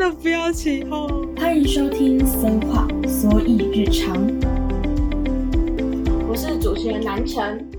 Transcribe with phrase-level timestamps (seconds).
[0.00, 1.36] 的不要起哄。
[1.36, 4.16] 欢迎收听《生话所以日常》，
[6.26, 7.70] 我是主持人南城，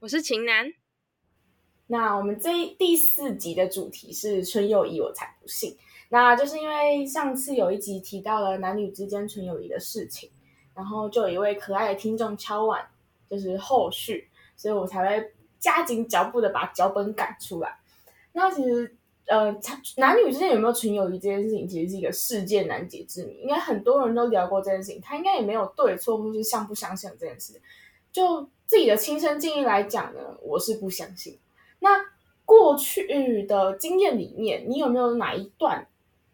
[0.00, 0.72] 我是秦南。
[1.88, 5.76] 那我们这第四集的主题是纯友谊，我才不信。
[6.08, 10.30] 那就是因为上次有一集提到了男女之间纯友谊的事情，
[10.74, 12.82] 然后就有一位可爱的听众敲碗，
[13.28, 17.76] 就是后续，所以我才会加紧脚步的把脚本赶出来。
[18.32, 18.96] 那其实，
[19.26, 19.54] 呃，
[19.96, 23.34] 男女之间有没有纯友谊这件事情，其实是一个世界难解之谜。
[23.42, 27.60] 应该很多人都聊过这件事情，他应该也没有对错，或是相不相信这件事。
[28.12, 31.38] 就自己的亲身经历来讲呢，我是不相信。
[31.80, 31.88] 那
[32.44, 35.86] 过去的经验里面，你有没有哪一段，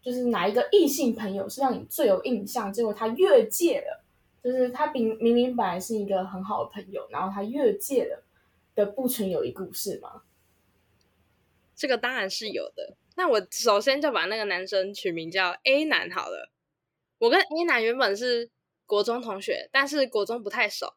[0.02, 2.70] 就是哪一个异性朋友是让你最有印象？
[2.70, 4.04] 结果他越界了，
[4.44, 8.22] 就是他明明明本来是一个很好的朋友，然后他越界了
[8.74, 10.22] 的不纯友谊故事吗？
[11.82, 12.96] 这个当然是有的。
[13.16, 16.52] 那我首先就把那个男生取名叫 A 男好了。
[17.18, 18.52] 我跟 A 男原本是
[18.86, 20.94] 国中同学，但是国中不太熟。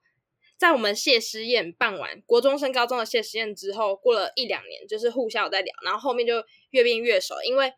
[0.58, 7.33] 在我们谢师宴办完，国中升高中的谢师宴之后，过了一两年，就是互相有在聊，然后后面就越变越熟。
[7.44, 7.73] 因为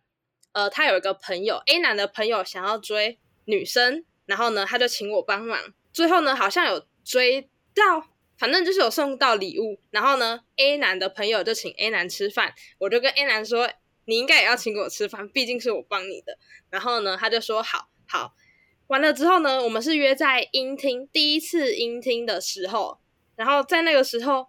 [0.52, 5.73] 呃，他有一个朋友 A 男的朋友想要追女生，然后呢，他就请我帮忙。
[5.94, 8.16] 最后呢，好像有追到。
[8.38, 13.69] 反正就是有送到礼物，然后呢，A 男的朋友就请 A 男吃饭，我就跟 A 男说，
[14.05, 16.38] 你应该也要请我吃饭，毕竟是我帮你的。
[16.69, 18.35] 然后呢，他就说好好。
[18.88, 22.99] 完了之后呢，我们是约在音厅，第一次音厅的时候，
[23.35, 24.47] 然后在那个时候，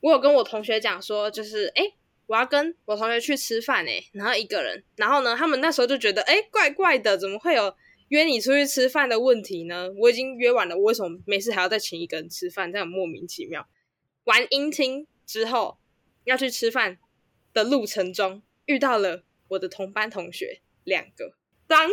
[0.00, 1.92] 我有跟我同学讲说，就是哎，
[2.26, 7.74] 我要跟我同学去吃饭哎，然后一个人，然后呢，他们那时候就觉得哎，怪怪的，怎么会有？
[8.08, 9.90] 约你出去吃饭的问题呢？
[9.96, 12.72] 我已经约完了，我为什么没事还要再请一个人吃饭？
[12.72, 13.68] 这样莫名其妙。
[14.24, 15.78] 玩音听之后
[16.24, 16.98] 要去吃饭
[17.52, 21.34] 的路程中，遇到了我的同班同学两个。
[21.66, 21.90] 当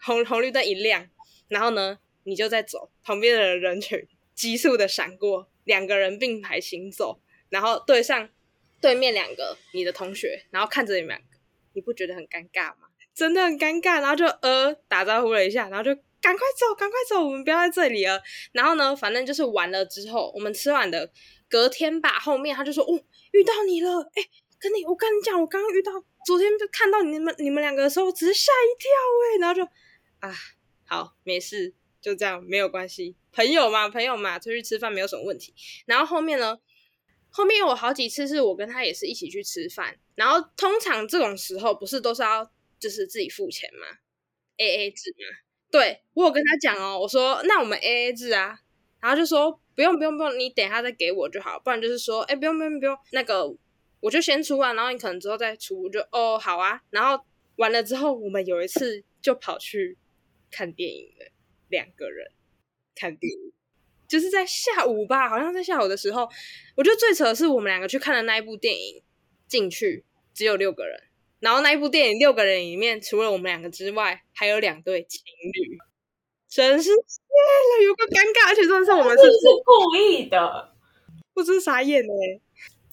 [0.00, 1.08] 红红绿灯一亮，
[1.48, 8.30] 然后呢，你就在走，旁边的人群急速的闪过，两个人并排行走，然后对上
[8.80, 11.38] 对面两个你的同学，然后看着你们两个，
[11.72, 12.88] 你不觉得很尴尬吗？
[13.14, 18.22] 真的很尴尬，然后就呃打招呼了一下，然后就赶快走，赶快走，我们不要在这里了。
[18.52, 21.10] 然后呢，反正就是完了之后，我们吃完的
[21.48, 24.22] 隔天吧，后面他就说哦遇到你了，哎，
[24.58, 25.92] 跟你我跟你讲，我刚刚遇到，
[26.24, 28.88] 昨天就看到你们你们两个的时候，只是吓一跳
[29.26, 29.62] 哎，然后就
[30.20, 30.34] 啊
[30.86, 35.54] 好没事，就这样没有关系，朋友嘛朋友嘛，出去吃饭没有什么问题。
[35.84, 36.58] 然后后面呢，
[37.28, 42.50] 后面有好几次是我跟他也是一起去吃饭，然后通常这种时候不是都是要。
[42.82, 43.86] 就是自己付钱嘛
[44.56, 45.38] ，A A 制嘛。
[45.70, 48.58] 对我有跟他讲哦，我说那我们 A A 制啊，
[49.00, 53.56] 然后就说不用不用不用，你等下再给我就好，不然就是说哎不用不用不用，那个
[54.00, 56.82] 我就先出啊，然后你可能之后再出，就哦好啊。
[56.90, 57.24] 然后
[57.56, 59.96] 完了之后，我们有一次就跑去
[60.50, 61.30] 看电影了，
[61.68, 62.32] 两个人
[62.94, 63.52] 看电影，
[64.08, 66.28] 就是在下午吧，好像在下午的时候，
[66.76, 69.02] 我觉得最扯的是我们两个去看的那一部电影，
[69.48, 70.04] 进去
[70.34, 71.04] 只有六个人。
[71.42, 75.20] 然后那一部电影六个人里面，除了我们两个之外，还有两对情
[75.52, 75.76] 侣，
[76.48, 80.72] 真是谢了，有个尴尬，而且真的是我们是是故意的，
[81.34, 82.12] 不知傻眼呢。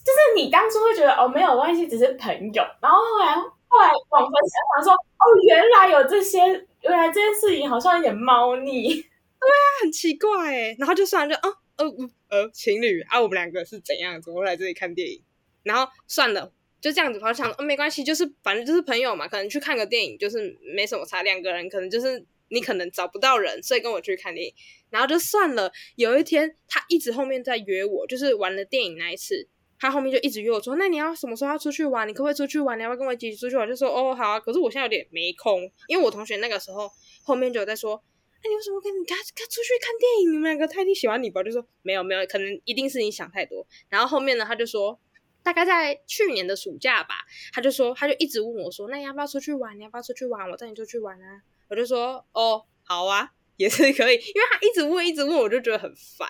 [0.04, 6.40] 就是你当初会觉得哦没有关系，只是朋友，然后后来后来往回想想说哦原来有这些，
[6.80, 10.76] 原来这件事情好像有点猫腻，对啊，很奇怪哎。
[10.76, 11.86] 然后就算就哦呃
[12.30, 15.22] 呃情侣啊，我们两个是怎样怎么会来这里看电影？
[15.62, 16.52] 然后算了。
[16.80, 21.22] 就这样子，我想，哦，没关系，就是反正就是朋友嘛，可能去看个电影，就是没什么差。
[21.22, 24.54] 两个人可能就是你可能找不到人，所以跟我去看电影，
[24.88, 25.70] 然后就算了。
[25.96, 29.46] 有一天，他一直后面在约我，就是玩了电影那一次，
[29.78, 32.08] 他后面就一直约我说，那你要什么时候要出去玩？
[32.08, 32.78] 你可不可以出去玩？
[32.78, 33.68] 你要不要跟我一起出去玩？
[33.68, 34.40] 就说哦，好啊。
[34.40, 36.90] 可是我现在有点没空，因为我同学那个时候
[37.22, 38.02] 后面就有在说，
[38.42, 40.32] 那你为什么跟你他他出去看电影？
[40.32, 41.42] 你们两个他一定喜欢你吧？
[41.42, 43.66] 就说没有没有，可能一定是你想太多。
[43.90, 44.98] 然后后面呢，他就说。
[45.42, 49.78] 大概在去年的暑假吧，他就说，他就一直问我说：“那你要不要出去玩？
[49.78, 50.50] 你要不要出去玩？
[50.50, 56.28] 我带你出去玩啊！”我就说：“哦，好啊，也是可以。”因为他一直问，一直问，我就觉得很烦。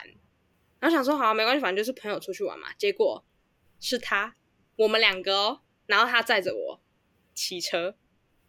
[0.78, 3.24] 然后想说：“好，没关系，反正就是朋友出去玩嘛。”结果
[3.80, 4.36] 是他，
[4.76, 6.80] 我们两个哦，然后他载着我
[7.34, 7.96] 骑车，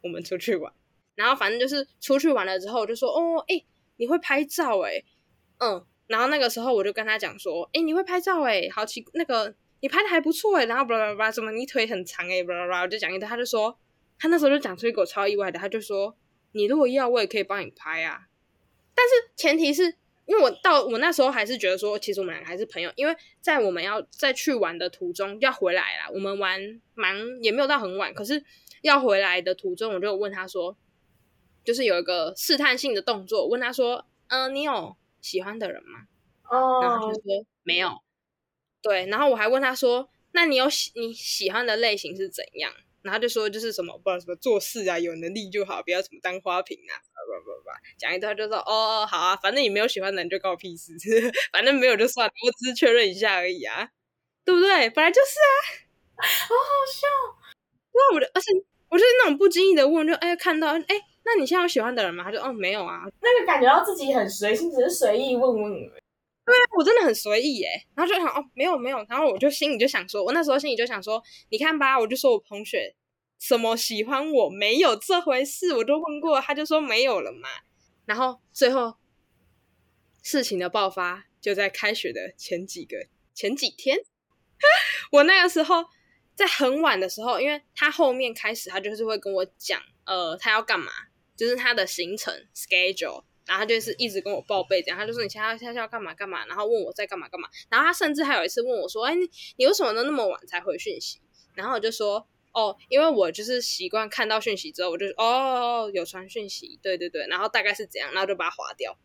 [0.02, 0.72] 我们出去玩。
[1.14, 3.64] 然后反正就是出去玩了之后，我就说：“哦，哎，
[3.96, 5.02] 你会拍照哎，
[5.58, 13.76] 嗯。”然后那个时候我就跟他讲说：“哎，你会拍照哎，好奇那个。”你拍的还不错哎，然后巴拉巴拉什么，你腿很长哎，巴拉巴拉，我就讲一堆，他就说，
[14.16, 16.16] 他那时候就讲出一个超意外的，他就说，
[16.52, 18.28] 你如果要，我也可以帮你拍啊，
[18.94, 19.82] 但是前提是
[20.26, 28.44] 因为我到我那时候还是觉得说，其实我们两个还是朋友，因为在我们要再去玩的途中要回来啦，我们玩蛮也没有到很晚，可是
[28.82, 30.76] 要回来的途中，我就问他说，
[31.64, 36.06] 就是有一个试探性的动作，问他说：“嗯、你有喜欢的人吗？”
[36.48, 37.98] 哦然后他哦就，说没有。
[38.82, 50.92] 对，然后我还问他说：“那你有喜你喜欢的类型是怎样？”然后他就说就是什么不知道什么做事啊，有能力就好，不要什么当花瓶啊，不不不不，讲一段就说哦好啊，反正你没有喜欢的人就关我屁事，
[51.52, 53.90] 反正没有就算了，我只是确认一下而已啊，
[54.44, 54.88] 对不对？
[54.90, 55.30] 本来就是
[56.14, 57.08] 啊，好好笑。
[57.92, 58.50] 那我的，而且
[58.88, 60.86] 我就是那种不经意的问，就哎看到哎，
[61.24, 62.22] 那你现在有喜欢的人吗？
[62.22, 66.01] 他就哦没有啊，那个感觉到自己很随性，只是随意问问而
[66.44, 66.62] 对啊。
[66.76, 72.94] 我真的很随意耶，然后就想哦没有没有，然后我就心里就想说，我那时候心里就想说，你看吧，我就说我同学
[73.38, 77.48] 什么喜欢我没有这回事，我都问过，他就说没有了嘛。
[78.04, 78.96] 然后最后
[80.22, 83.98] 事情的爆发就在开学的前几个前几天，
[85.12, 85.84] 我那个时候
[86.34, 90.90] 在很晚的时候，因为他后面开始他就是会跟我讲，呃，他要干嘛，
[91.36, 93.24] 就是他的行程 schedule。
[93.52, 97.46] 然后他就是一直跟我报备，这样他就说你现在要现在要干嘛干嘛，然后问我在干嘛干嘛。
[97.68, 99.14] 然后他甚至还有一次问我说：“哎，
[99.58, 101.20] 你为什么都那么晚才回讯息？”
[101.54, 108.96] 然后我就说：“哦，因为我就是习惯看到讯息之后，我就哦有传讯息，对对对，然后大概是怎样，然后就把它划掉，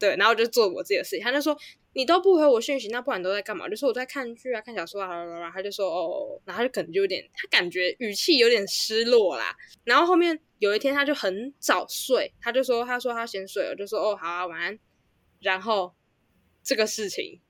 [0.00, 1.24] 对，然后就做我自己的事情。
[1.24, 1.56] 他就说
[1.94, 3.68] 你都不回我讯息，那不然都在干嘛？
[3.68, 9.54] 就说我在看剧啊，看小说啊，然后他就说哦，然后他就可能就有点，他感觉语气有点失落啦。
[9.84, 14.78] 然后后面有一天他就很早睡，他就说他说他先睡了，就说哦好啊晚安。
[15.40, 15.92] 然后
[16.62, 17.40] 这个事情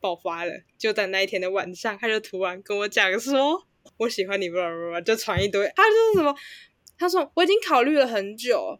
[0.00, 3.66] 爆发了，就在那一天的晚上，他就突然跟我讲说
[3.96, 6.34] 我喜欢你，吧吧吧，就传一堆，他说什么，
[6.98, 8.78] 他说我已经考虑了很久，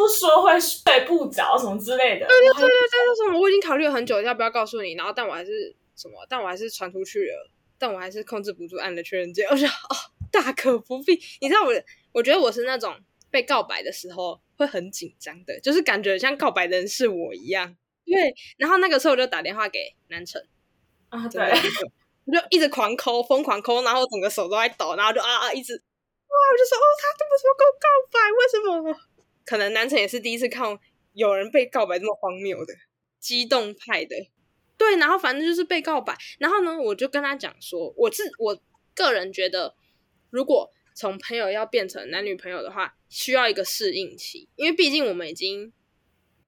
[0.00, 2.26] 不说会睡不着什么之类的。
[2.26, 9.96] 对对对对，他说什么我已经考虑了很久，要不要告诉你，然后但我还是什么，但我还是传出去了，但我还是控制不住按了确认键，我说哦
[10.32, 11.72] 大可不必，你知道我，
[12.12, 12.96] 我觉得我是那种
[13.30, 17.76] 被告白的时候会很紧张的，就是感觉像告白的人是我一样。
[18.06, 20.42] 对，然后那个时候我就打电话给南城，
[21.10, 21.42] 啊，对，
[22.24, 29.09] 我就一直狂抠，疯狂抠，然后整个手都在抖，然后就啊啊一直，哇，我就说哦，他这么说跟我告白，为什么？
[29.50, 30.78] 可能南城也是第一次看
[31.12, 32.72] 有人被告白这么荒谬的，
[33.18, 34.14] 激动派的，
[34.78, 38.56] 对，然后反正就是被告白，然后呢，我就跟他讲说，我是我
[38.94, 39.74] 个人觉得，
[40.30, 45.72] 如果从朋友要变成男女朋友的话，需要一个适应期，因为毕竟我们已经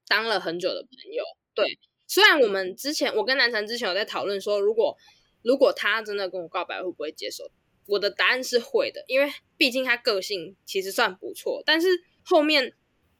[0.06, 1.80] 当了很久的朋友，对。
[2.06, 4.96] 虽然我们之前，我跟南城之前有在讨论说，如果
[5.42, 7.50] 如果他真的跟我告白，会不会接受？
[7.86, 11.64] 我的答案是会的，因为毕竟他个性其实算不错。
[11.66, 11.88] 但是
[12.22, 12.72] 后面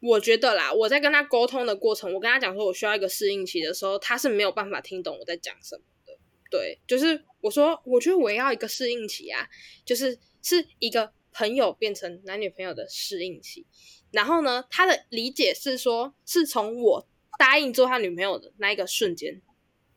[0.03, 6.19] 我觉得啦，我在跟他沟通的过程，我跟他讲说我需要一个适应期的时候，他是没有办法听懂我在讲什么的。
[6.51, 9.49] 对，就是我说，我觉得我要一个适应期啊，
[9.85, 13.65] 就是是一个朋友变成男女朋友的适应期。
[14.11, 17.09] 然后呢，他的理解是说，是从我
[17.39, 19.41] 答应做他女朋友的那一个瞬间，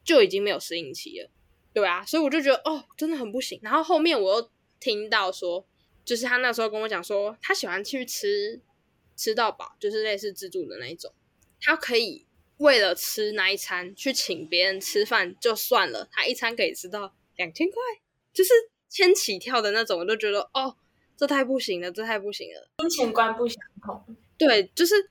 [0.04, 1.31] 就已经没有适应期了。
[1.74, 3.60] 对啊，所以我就觉得哦，真的很不行。
[3.63, 5.68] 然后后面我又听到说，
[6.06, 8.62] 就是他那时候跟我讲说，他喜欢去吃
[9.15, 11.13] 吃到饱，就是类似自助的那一种，
[11.62, 12.25] 他可以
[12.57, 17.75] 为了吃那一餐去请别人吃饭就算了，他一餐可以吃到两千块，
[18.33, 18.51] 就是
[18.89, 20.75] 千起跳的那种，我就觉得哦，
[21.17, 22.69] 这太不行了，这太不行了。
[22.77, 24.15] 金钱观不相同。
[24.38, 25.09] 对，就是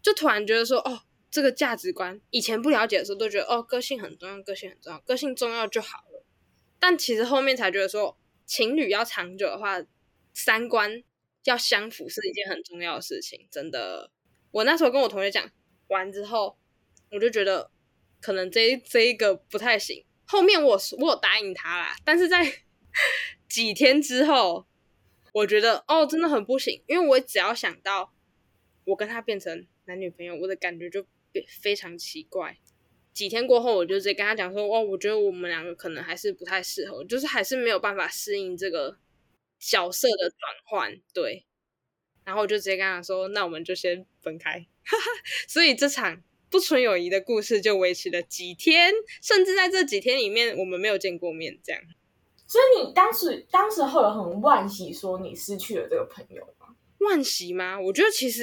[0.00, 6.24] 就突然觉得说，哦，这个价值观以前不了解的时候都觉得，哦，个性很重要，个性很重要，个性重要就好了。
[6.78, 9.82] 但其实后面才觉得说，情侣要长久的话，
[10.34, 11.02] 三观
[11.44, 14.10] 要相符是一件很重要的事情，真的。
[14.50, 15.50] 我那时候跟我同学讲
[15.88, 16.58] 完之后，
[17.10, 17.70] 我就觉得
[18.20, 20.04] 可能这这一个不太行。
[20.24, 22.52] 后面我我有答应他啦，但是在
[23.48, 24.66] 几天之后，
[25.32, 28.14] 我觉得哦，真的很不行，因为我只要想到
[28.84, 32.58] 我跟他变成男女朋友，我的感觉就变非常奇怪。
[33.12, 38.98] 几天过后，我就直接跟他讲说，哦，我觉得我们两个可能还是不太适合，就是还是没有办法适应这个
[39.62, 41.46] 角色的转换，对。
[42.24, 44.66] 然后我就直接跟他说，那我们就先分开。
[45.48, 51.82] 所以这场不纯友谊的故事就维持了几天，甚至在这几天里面，我们没有见过面，这样。
[52.46, 56.76] 所以你当时当时会有很惋惜，说你失去了这个朋友吗？
[56.98, 57.80] 惋惜吗？
[57.80, 58.42] 我觉得其实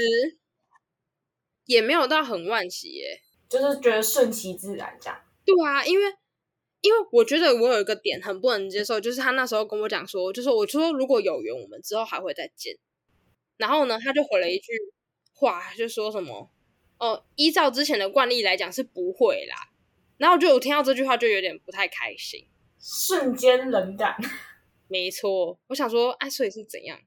[1.66, 3.22] 也没有到很惋惜耶。
[3.48, 5.22] 就是觉得顺其自然这样。
[5.46, 6.06] 对啊，因为
[6.82, 12.78] 因为我觉得我有一个点很不能接受，就是他那时候跟我讲说，就是我说如果有缘，我们之后还会再见。
[13.58, 14.72] 然后呢，他就回了一句
[15.34, 16.50] 话，就说什么
[16.98, 19.70] 哦，依照之前的惯例来讲是不会啦。
[20.18, 22.48] 然后就我听到这句话就有点不太开心。
[22.80, 24.16] 瞬间冷感，
[24.88, 26.98] 没错，我想说，哎，所以是怎样？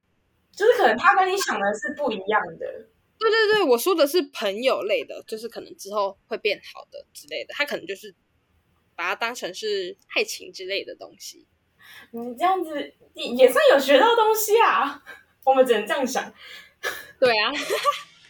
[0.54, 2.88] 就是可能他跟你想的是不一样的。
[3.18, 8.14] 对对对，我说的是朋友类的，就是可能之后会变好的之类的，他可能就是
[8.96, 11.46] 把它当成是爱情之类的东西。
[12.10, 15.02] 你，这样子也算有学到东西啊。
[15.44, 16.32] 我们只能这样想。
[17.18, 17.52] 对啊，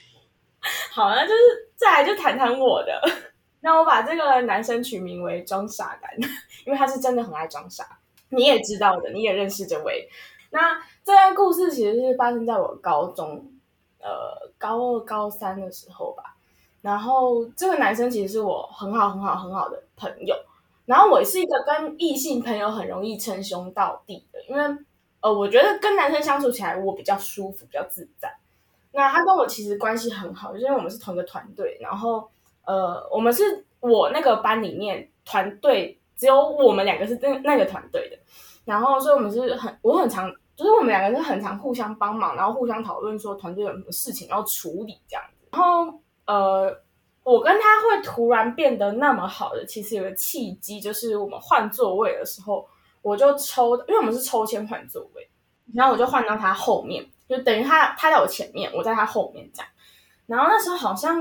[0.92, 3.00] 好，那就是再来就谈谈我的。
[3.60, 6.30] 那我把这个男生取名为装傻男，
[6.64, 7.98] 因为他是真的很爱装傻。
[8.30, 10.08] 你也知道的，你也认识这位。
[10.50, 13.52] 那这段故事其实是发生在我高中，
[14.00, 16.36] 呃，高二、高三的时候吧。
[16.80, 20.34] 然后这个男生其实是我很好、很好、很好的朋友。
[20.84, 24.62] 然后我是一个跟异性朋友很容易称兄道弟的，因为
[25.20, 28.28] 呃，我觉得跟男生相处起来我比较舒服、比较自在。
[28.92, 32.28] 那他跟我其实关系很好，因为我们是同一个团队，然后
[32.64, 38.18] 呃，我们是我那个班里面团队只有我们两个是那那个团队的，
[38.64, 45.48] 然后所以我们是很我很常就是我们两个是很常互相帮忙，然后互相讨论说团队有什么事情要处理这样子。
[45.52, 46.76] 然后呃，
[47.24, 52.66] 我跟他会突然变得那么好的，其实有个契机，就是我们换座位的时候，
[53.00, 55.28] 我就抽，因为我们是抽签换座位，
[55.74, 57.04] 然后我就换到他后面。
[57.28, 59.70] 就等于他他在我前面，我在他后面这样。
[60.26, 61.18] 然后那时候好像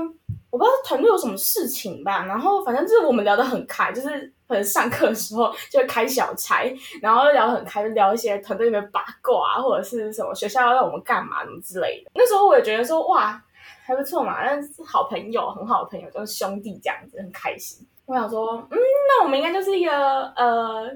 [0.50, 6.64] 我不知道团队有什么事情吧，然后反正就是我们聊得很开，就是可能上课的时候就会开小差，
[7.00, 12.10] 然后聊得很开，就聊一些团队里面八卦啊，或者是什么学校要让我们干嘛什么之类的。
[12.14, 13.42] 那时候我也觉得说哇
[13.84, 17.86] 还不错嘛，但是好朋友很好的朋友就是兄弟这样子，很开心。
[18.06, 20.90] 我想说，嗯，那我们应该就是一个呃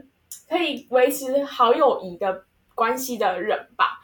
[0.48, 4.00] 可以维持好友谊的关系的人吧。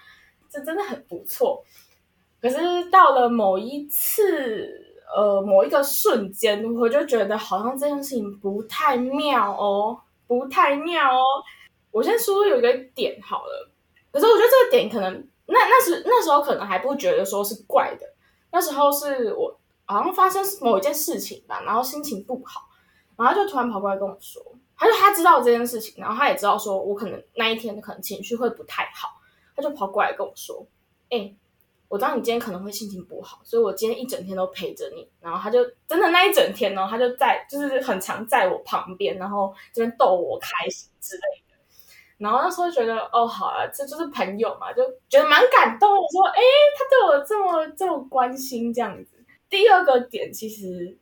[0.50, 1.64] 这真的很不错，
[2.40, 2.58] 可是
[2.90, 4.68] 到了某一次，
[5.16, 11.24] 呃，某一个瞬间，我就觉得好像这件事情不太妙哦，不太妙哦。
[11.90, 13.70] 我先说有一个点好了，
[14.12, 18.06] 可是我觉得这个点可能那那时那时候可能还不觉得说是怪的，
[18.52, 22.68] 那时候是我好像发生某一件事情吧，然后心情不好，
[23.16, 24.40] 然后就突然跑过来跟我说，
[24.76, 29.20] 他就他知道这件事情，然后他也知道说我可能那一天可能情绪会不太好。
[29.54, 30.66] 他就跑过来跟我说
[31.10, 31.30] ：“哎，
[31.86, 41.51] 我知道你今天可能会心情不好，所以我今天一整天都陪着你。”然后他就真的那一整天呢，他就在就是很常在我旁边，然后这边逗我开心之类的。
[42.22, 45.90] 然后那时候觉得哦，好啊，这就是朋友嘛，就觉得蛮感动。
[45.90, 46.40] 我说：“哎，
[46.78, 50.96] 他对我这么这么关心，这样子。”第二个点其实。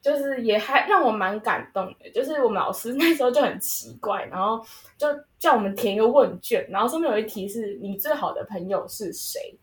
[0.00, 4.64] 就是也还让我蛮感动的，就是我们老师那时候就很奇怪，然后
[4.96, 5.08] 就
[5.40, 9.58] 叫我们填一个问卷，然后上面有一题是你最好的朋友是谁，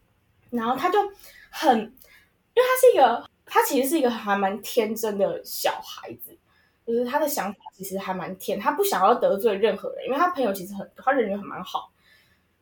[0.52, 1.00] 然后他就
[1.50, 1.92] 很，因为
[2.54, 6.25] 他是一个，他其实是一个还蛮天真的小孩子，
[6.86, 11.92] 就是他的想法其实还蛮甜，他不想要得罪任何人，因为他朋友其实很，他人缘很蛮好，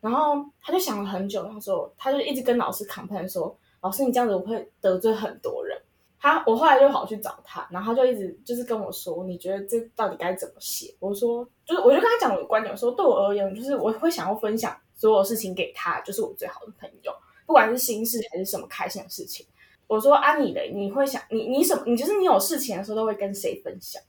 [0.00, 5.78] 然后他就想了很久，他说他就一直跟老师 complain 说，老师你这样子我会得罪很多人。
[6.18, 10.94] 他我后来就跑去找他，然后他就一直就是跟我说，你觉得这到底该怎么写？
[10.98, 17.12] 我说，就是我就跟他讲我的观点，我说对我而言，就是我会想要分享所有事情给他，就是我最好的朋友，
[17.44, 19.44] 不管是心事还是什么开心的事情。
[19.86, 21.82] 我说啊，你嘞，你会想你你什么？
[21.84, 24.02] 你就是你有事情的时候都会跟谁分享？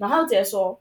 [0.00, 0.80] 然后他就直接说，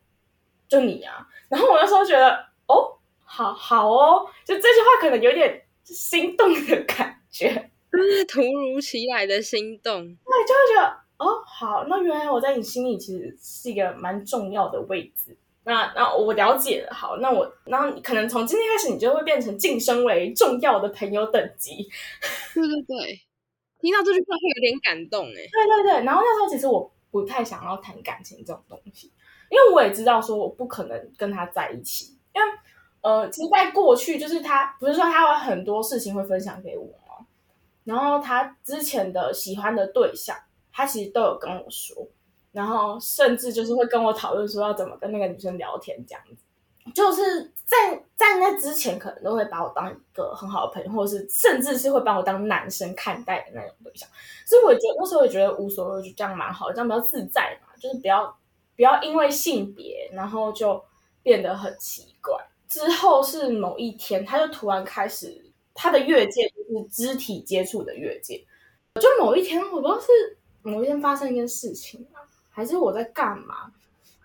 [0.68, 1.28] 就你啊。
[1.50, 2.28] 然后我那时候觉得，
[2.68, 7.70] 哦，好好哦，就这句话可能有点心动的感觉。
[7.92, 15.36] 就是突如其来的心动，对，就会觉得哦，好，那原来我在你心里其实是一个蛮重要的位置。
[15.64, 21.90] 那那我了解了，好，那我然后可能从今天开始，你就会变成晋升为重要的朋友等级。
[22.54, 23.22] 对对对，
[23.82, 25.34] 听到这句话会有点感动哎。
[25.34, 29.12] 对对对，然后那时候其实我不太想要谈感情这种东西，
[29.50, 32.48] 因为我也知道说我不可能跟他在一起，因为
[33.02, 36.88] 呃，其实，在过去就是他不是说他有很多事情会分享给我。
[37.86, 40.38] 然后他之前的喜欢的对象，
[40.72, 42.08] 他其实都有跟我说，
[42.52, 46.44] 然后甚至就是会跟我讨论说要怎么跟那个女生聊天这样子，
[46.94, 54.08] 就是在在那之前可能都会把我当一个很好的朋友，或者是甚至是会把我当男生看待的那种对象，
[54.46, 58.38] 所以我觉得那时候也觉得无所谓，就这样蛮好，这样比较自在嘛，就是不要
[58.76, 60.84] 不要因为性别然后就
[61.22, 62.38] 变得很奇怪。
[62.68, 65.46] 之后是某一天，他就突然开始。
[65.82, 68.46] 他的越界就是肢体接触的越界，
[68.96, 72.20] 就某一天我不知道是某一天发生一件事情啊，
[72.50, 73.72] 还是我在干嘛，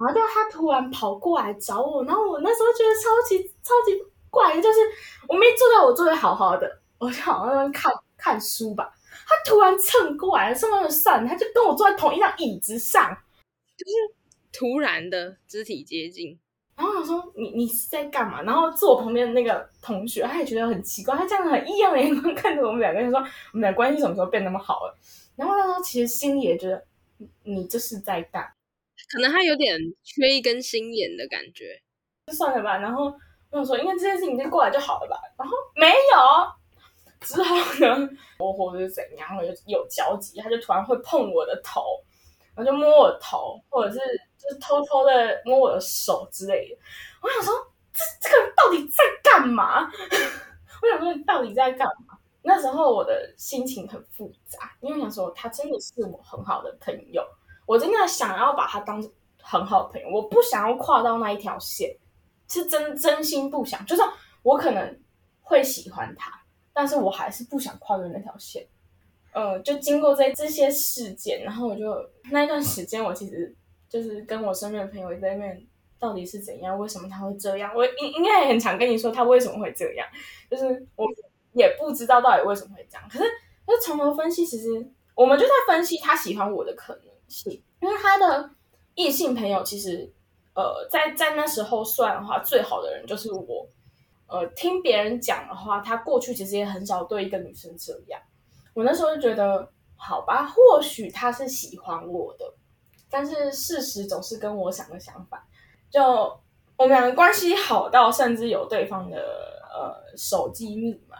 [0.05, 4.81] 然后就他突然跑过来找我，然后我那时候觉得超级超级怪，就是
[5.27, 8.93] 我没坐在我座位好好的，我就好像看看书吧，
[9.27, 13.17] 他突然蹭过来，蹭到了算，他就跟我坐在同一张椅子上，
[13.79, 13.93] 就是
[14.53, 16.39] 突然的肢体接近。
[16.77, 18.43] 然后我说你你是在干嘛？
[18.43, 24.99] 然后坐我旁边的那个同学，他也觉得很奇怪，他这样很异样的眼光看着我们两个人说，我们俩关系什么时候变那么好了？
[25.37, 26.85] 然后那时候其实心里也觉得，
[27.45, 28.53] 你这是在干？
[29.13, 31.81] 可能他有点缺一根心眼的感觉，
[32.27, 32.79] 就算了吧。
[32.79, 33.05] 然后
[33.51, 35.17] 我想说，因为这件事情就过来就好了吧。
[35.39, 38.09] 然后没有，之后呢，
[38.39, 41.83] 我或者是怎样，有有交集，他就突然会碰我的头，
[42.55, 43.99] 然后就摸我头，或者是
[44.39, 46.77] 就是偷偷的摸我的手之类的。
[47.23, 47.55] 我想说，
[47.93, 49.89] 这这个人到底在干嘛？
[50.83, 52.19] 我想说，你到底在干嘛？
[52.43, 57.25] 那时候我的心情很复杂，因为想说他真的是我很好的朋友。
[57.67, 61.97] 我真的想要把他当成很好的朋友，我不想要跨到那一条线，
[62.49, 63.85] 是真真心不想。
[63.87, 64.03] 就是
[64.43, 65.01] 我可能
[65.43, 66.33] 会喜欢他，
[66.73, 68.67] 但是我还是不想跨越那条线。
[69.33, 71.95] 呃，就经过这这些事件，然后我就
[72.31, 73.55] 那一段时间，我其实
[73.89, 75.67] 就是跟我身边的朋友在那边，
[75.99, 76.79] 到底是怎样？
[76.79, 77.75] 为什么他会这样？
[77.75, 80.07] 我应应该也很常跟你说他为什么会这样，
[80.51, 81.07] 就是我
[81.53, 83.09] 也不知道到底为什么会这样。
[83.09, 83.25] 可是，
[83.67, 84.69] 就从头分析，其实
[85.15, 87.14] 我们就在分析他喜欢我的可能。
[87.81, 88.51] 因为他的
[88.95, 90.11] 异性朋友其实，
[90.55, 93.67] 呃，在在那时候算的话，最好的人就是我。
[94.27, 98.19] 呃，听别人讲的话，他过去其实也很少对一个女生这样。
[98.73, 102.53] 我那时候就觉得，好吧，或许他是喜欢我的，
[103.11, 105.41] 但是事实总是跟我想的相反。
[105.91, 106.03] 就
[106.77, 109.19] 我们两个关系好到甚至有对方的
[109.73, 111.19] 呃手机密码，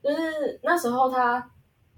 [0.00, 1.50] 就是那时候他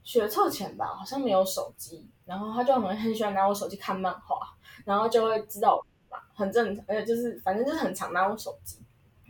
[0.06, 2.08] 学测前吧，好像没有手机。
[2.24, 4.38] 然后他就很很喜欢拿我手机看漫画，
[4.84, 5.84] 然后就会知道
[6.34, 8.78] 很正常，而且就是反正就是很常拿我手机。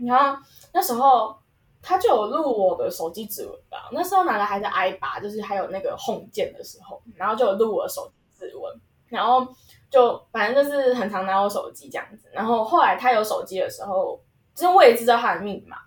[0.07, 0.39] 然后
[0.73, 1.37] 那时候
[1.83, 8.81] 他就有录我的手机指纹吧，那时候拿的还是 i 八，就是还有那个 home 键的时候，然后就有录我的手指纹。
[9.09, 9.47] 然后
[9.89, 12.29] 就反正就是很常拿我手机这样子。
[12.33, 14.21] 然后后来他有手机的时候，
[14.55, 15.79] 就是我也知道他的密码。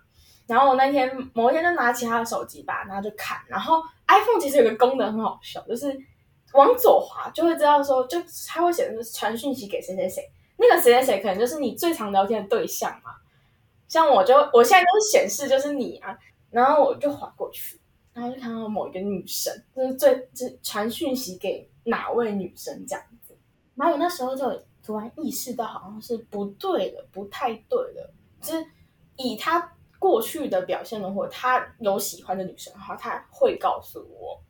[0.50, 3.38] 然后我那天某一天就拿起他的手机吧，然后就看。
[3.46, 5.98] 然后 iPhone 其实有个功能很好笑，就是。
[6.52, 13.12] 往左滑就会知道说，就他会显示传讯息给谁谁谁，那个谁谁谁可能就是你最常聊天的对象嘛。
[13.86, 16.18] 像我就我现在都是显示就是你啊，
[16.50, 17.80] 然后我就滑过去，
[18.12, 23.38] 然后就看到某一个女生，就是最就传讯息给哪位女生这样子。
[23.76, 28.12] 然后我那时候就突然意识到，好像是不对的，不太对的。
[28.42, 28.66] 就是
[29.14, 34.42] 以他过去的表现的话，他有喜欢的女生的话，他会告诉我。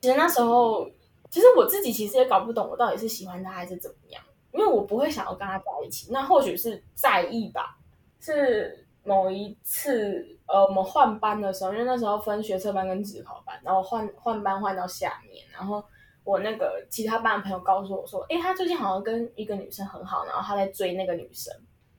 [0.00, 0.88] 其实那时候。
[1.30, 6.12] 其实我自己其实也搞不懂，我到底是喜欢他还是怎么样，因为我不会想要跟他在一起。
[6.12, 7.78] 那或许是在意吧。
[8.20, 15.82] 是某一次，呃，我们换班的时候，因为那时候分学测班跟职考班，然后换换班换到下面，然后
[16.22, 21.50] 我那个其他班的朋友告诉我说，哎，他最近好像跟一个女生很好，然后他在追那个女生。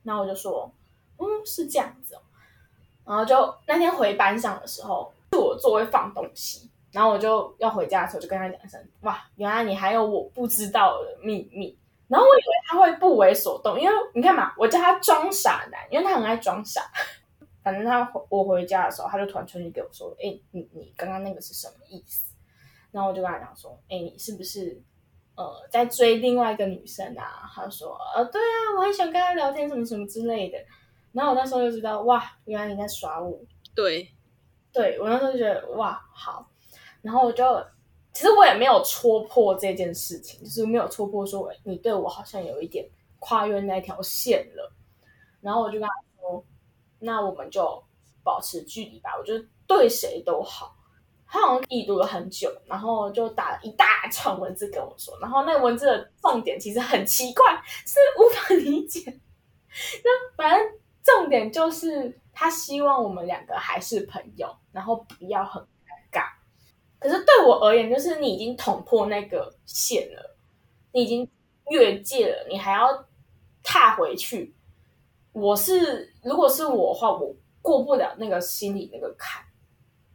[0.04, 0.70] 然后我就说，
[1.18, 2.20] 嗯，是这样子哦。
[3.06, 6.70] 然后就那天回班上的时候，是我座位放东西。
[6.92, 16.82] 然后我就要回家的时候，就跟他讲一声：“哇，原来你还有我不知道的秘密。”然后我以为他会不为所动，因为你看嘛，我叫他装傻男，因为他很爱装傻。
[17.64, 22.32] 反正他我回家的时候，他就突然出去给我说：“哎，你你刚刚那个是什么意思？”
[22.92, 24.80] 然后我就跟他讲说：“哎，你是不是
[25.34, 30.58] 呃在追另外一个女生啊？”他说：“呃，对啊，我很想跟他聊天，什么什么之类的。”
[31.14, 33.40] 然后我那时候就知道，哇，原来你在耍我。
[33.74, 34.12] 对，
[34.72, 36.50] 对我那时候就觉得，哇，好。
[37.00, 37.44] 然后我就，
[38.12, 42.84] 其实我也没有戳破这件事情，就是没有戳破说你对我好像有一点
[43.20, 44.72] 跨越那条线了。
[45.40, 46.44] 然后我就跟他说，
[46.98, 47.82] 那我们就
[48.22, 50.74] 保持距离吧，我觉得对谁都好。
[51.26, 59.00] 他好像已读了很久，然后就打了一大串文字跟我说，然后那个文字的重点其实很奇怪，是无法理解。
[60.04, 66.24] 那反正重点就是他希望我们两个还是朋友，然后不要很尴尬。
[66.98, 70.36] 可是对我而言，就是你已经捅破那个线了，
[70.92, 71.30] 你已经
[71.68, 73.04] 越界了，你还要
[73.62, 74.54] 踏回去。
[75.32, 79.44] 我是如果是我的话，我过不了那个心里那个坎，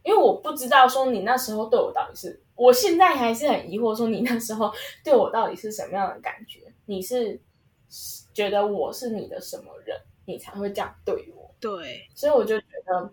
[0.02, 4.72] 因为我不知道说你那时候对我到底是，我现在还是很疑惑，说你那时候
[5.04, 6.60] 对我到底是什么样的感觉？
[6.86, 7.40] 你是
[8.34, 9.96] 觉得我是你的什么人，
[10.30, 11.54] 你才会这样对我？
[11.60, 13.12] 对，所以我就觉得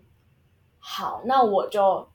[0.78, 2.08] 好，那我就。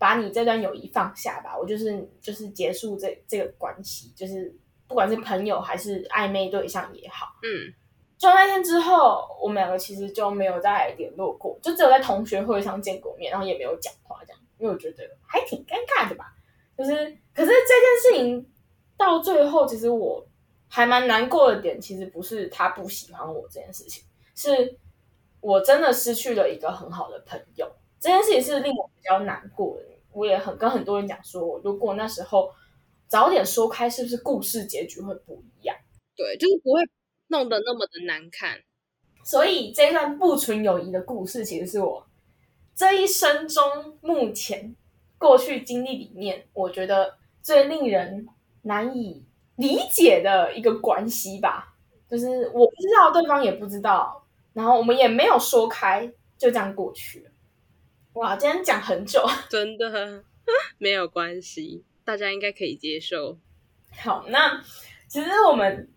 [0.00, 7.74] 把你这段友谊放下吧，我就是就是结束这这个关系，就是不管是朋友还是暧昧对象也好，嗯，
[8.16, 16.32] 就那天之后，我们两个其实就没有再联络过，就只有在同学会上见过面，然后也没有讲话这样，因为我觉得还挺尴尬的吧。
[16.76, 16.92] 就是，
[17.34, 18.52] 可是这件事情
[18.96, 20.24] 到最后，其实我
[20.68, 24.04] 还蛮难过的点，其实不是他不喜欢我这件事情，
[24.38, 24.78] 是
[25.40, 29.82] 我真的失去了一个很好的朋友，这件事情是令我比较难过的。
[30.12, 32.52] 我也很跟很多人讲说，如果那时候
[33.08, 35.76] 早点说开，是不是故事结局会不一样？
[36.16, 36.80] 对，就是不会
[37.26, 38.60] 弄得那么的难看。
[39.24, 42.06] 所以这段不纯友谊的故事，其实是我
[42.74, 44.74] 这一生中目前
[45.18, 48.26] 过去经历里面，我觉得最令人
[48.62, 49.24] 难以
[49.56, 51.74] 理解的一个关系吧。
[52.10, 56.06] 就是我不知道，对方也不知道，然后我们也没有说开，
[56.36, 57.30] 就这样过去了。
[58.14, 60.24] 哇，今天讲很久， 真的
[60.78, 63.38] 没有关系，大家应该可以接受。
[63.92, 64.62] 好，那
[65.06, 65.90] 其实我们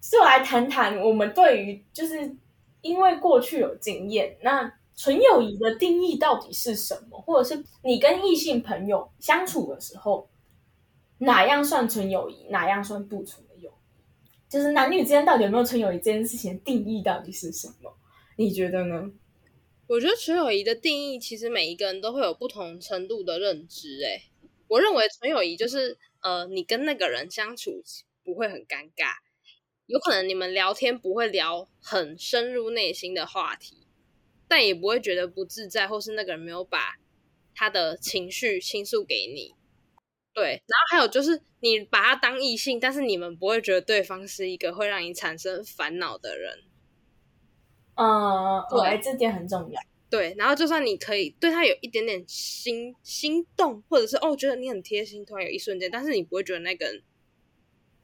[0.00, 2.36] 就来谈谈我们对于就是
[2.80, 7.20] 因为过去有经验，那纯友谊的定义到底是什么？
[7.20, 10.28] 或者是你跟异性朋友相处的时候，
[11.18, 13.44] 哪样算纯友谊，哪样算不纯？
[14.50, 17.96] 就是男女之间到底有没有纯友谊这件事情的定义到底是什么？
[18.36, 19.12] 你觉得呢？
[19.86, 24.02] 我觉得纯友谊的定义，其实每一个人都会有不同程度的认知。
[24.04, 24.24] 哎，
[24.66, 27.82] 我认为纯友谊就是，呃，你跟那个人相处
[28.24, 29.14] 不会很尴尬，
[29.86, 33.86] 有可能你们聊天不会聊很深入内心的话题，
[34.48, 36.96] 但也不会觉得不自在，或是那个人没有把
[37.54, 39.54] 他的情绪倾诉给你。
[40.32, 46.64] 对，然后还有就是，你把他当异性，但是你们不会觉得对方是一个会让你产生烦恼的人。
[47.96, 49.80] 嗯，对，这点很重要。
[50.08, 57.02] 对，然后就算你可以对他有一点点心心动，或者是哦，觉得你很贴心，突然有一瞬间，但是你不会觉得那个人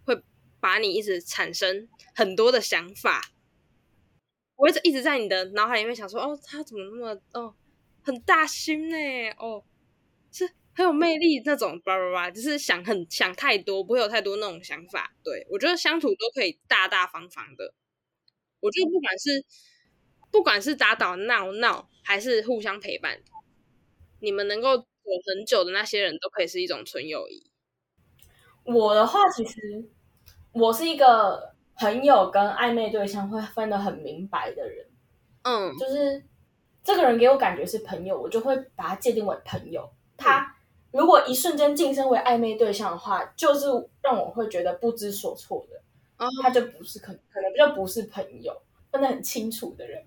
[0.05, 0.21] 会
[0.61, 3.33] 把你一直产生很多的想法，
[4.57, 7.55] 我一直一直在你的脑海里面想说，哦，他怎么那么哦
[8.03, 8.97] 很大心呢？
[9.39, 9.65] 哦，
[10.31, 15.17] 是很有魅力那种，叭叭叭，就是想很想太多，不会有太多那种想法。
[15.25, 17.75] 对我觉得相处都可以大大方方的，
[18.61, 19.45] 我觉得不管是。
[20.29, 23.21] 不管是打打闹闹，还是互相陪伴，
[24.21, 24.85] 你们能够走
[25.25, 27.51] 很久的那些人都可以是一种纯友谊。
[28.65, 29.89] 我的话，其实
[30.53, 34.87] 我是一个朋友跟暧昧对象会分得很明白的人。
[35.43, 36.23] 嗯，就是
[36.83, 39.91] 这个人给我感觉是朋友，我就会把他界定为朋友。
[40.19, 40.56] 他
[40.97, 43.67] 如果一瞬间晋升为暧昧对象的话，就是
[44.03, 45.77] 让我会觉得不知所措的。
[46.43, 48.57] 他就不是可可能就不是朋友，
[48.91, 50.03] 分得很清楚的人。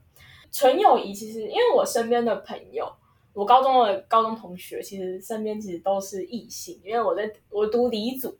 [0.51, 2.91] 纯友谊其实，因为我身边的朋友，
[3.33, 6.81] 我高中的高中同学，其实身边其实都是异性。
[6.83, 8.35] 因为我在我读理组，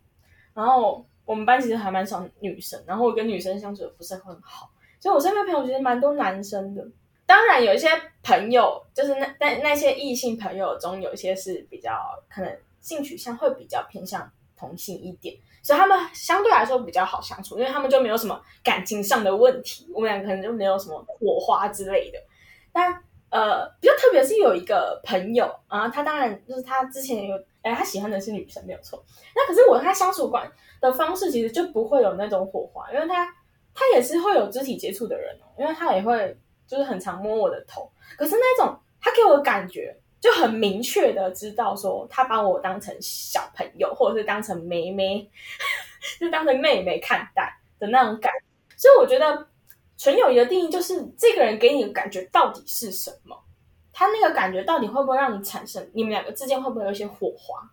[0.56, 6.84] 然后我们班其实还蛮少女生，然后我跟女生相处的不是很好，所以我身边朋友其实蛮多男生的。
[7.30, 7.88] 当然，有一些
[8.24, 11.92] 朋友，就是那那那些异性朋友中，有一些是比较
[12.28, 15.38] 可能性取向会比较偏向同性一点。
[15.62, 22.18] 所以他们相对来说比较好相处，因为他们就没有什么感情上的问题，我们俩可能就没有什么火花之类的。
[22.74, 22.92] 但
[23.30, 29.06] 呃，比较特别是有一个朋友啊，他当然就是他之前有哎，他喜欢的是女生没有错。
[29.36, 33.24] 那可是我跟他相处关的方式其实就不会有那种火花，因为他
[33.76, 36.36] 他也是会有肢体接触的人哦，因为他也会
[36.70, 37.92] 就是很常摸我的头。
[38.16, 39.98] 可是那种他给我的感觉。
[40.22, 45.32] 就很明确的知道说，他把我当成小朋友，或者是当成妹妹，
[46.20, 48.30] 就当成妹妹看待的那种感。
[48.76, 49.48] 所以我觉得
[49.98, 53.42] 纯友谊的定义就是这个人给你的感觉到底是什么，
[53.94, 57.72] 他那个感觉到底会不会让你产生你们两个之间会不会有一些火花？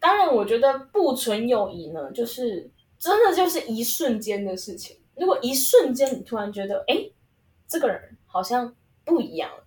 [0.00, 4.96] 当然，我觉得不纯友谊呢，就是真的就是一瞬间的事情。
[5.16, 7.10] 如果一瞬间你突然觉得，哎，
[7.68, 9.64] 这个人好像不一样了，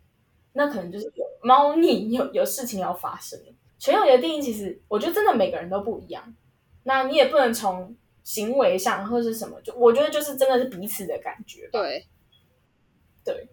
[0.52, 1.26] 那可能就是有。
[1.42, 3.40] 猫腻有有事情要发生，
[3.80, 6.36] 纯友谊的定义其实我觉得真的每个人都不一样。
[6.84, 11.70] 那你也不能从行为上或是什么，就我觉得就是真的是彼此的感觉。
[11.72, 12.06] 对，
[13.24, 13.48] 对，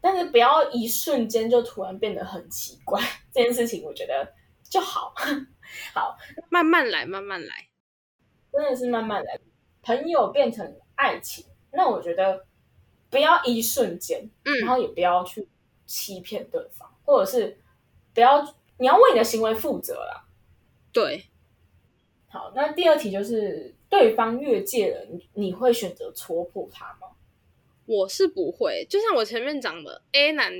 [0.00, 3.00] 但是不要一瞬间就突然变得很奇怪，
[3.32, 4.34] 这件事情我觉得
[4.68, 5.14] 就好，
[5.94, 6.18] 好
[6.50, 7.68] 慢慢来，慢慢来，
[8.52, 9.38] 真的是慢慢来。
[9.80, 12.44] 朋友变成爱情，那我觉得
[13.12, 15.46] 不要一瞬间，嗯，然后也不要去
[15.84, 16.90] 欺骗对方。
[17.04, 17.58] 或者是
[18.14, 18.42] 不要，
[18.78, 20.24] 你要为你的行为负责啦。
[20.92, 21.26] 对，
[22.28, 27.08] 好，那第二题就是对方越界了，你你会选择戳破他吗？
[27.84, 30.52] 我是不会，就像我前面讲的，A 男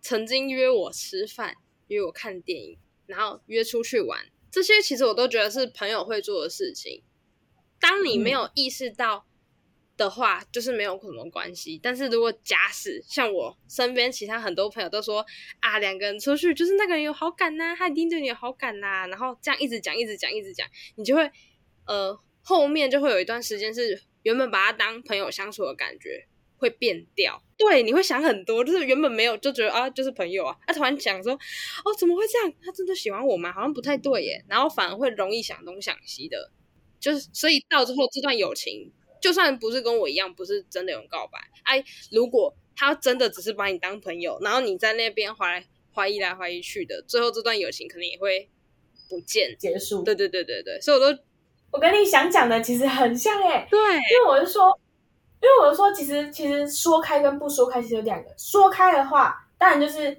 [0.00, 1.56] 曾经约我吃饭，
[1.88, 7.02] 约我看电影，然后约出去玩，这些其实我都觉得是朋友会做的事情。
[7.80, 9.24] 当你没有意识到。
[9.98, 15.26] 的话就是没有什么关系，但是如果假使像我身边其他很多朋友都说
[15.60, 21.30] 啊，两个人出去就是那个人有好感呐，他一定对你有好感呐，然后这样一直讲一直讲一直讲，你就会
[21.86, 27.42] 呃后面就会有一段时间是原本把他当朋友相处的感觉，会变掉。
[27.58, 32.54] 对，你会想很多，就是原本没有就觉得啊，就是朋友啊，啊突然讲说，哦怎么会这样？
[32.64, 33.52] 他真的喜欢我吗？
[33.52, 34.44] 好像不太对耶。
[34.48, 36.52] 然后反而会容易想东想西的，
[37.00, 48.48] 就是所以到最后这段友情，就算不是跟我一样，不是真的有告白，哎，如果他真的只是把你当朋友，然后你在那边怀怀疑来怀疑去的，最后这段友情可能也会
[49.08, 50.02] 不见结束。
[50.02, 51.18] 对对对对对，所以我都。
[51.70, 54.80] 我跟你想讲的其实很像哎，对，因为我是说，
[55.42, 58.34] 因为我是说，其实其实说开跟不说开其实有两个。
[58.38, 60.16] 说开的话，当然就是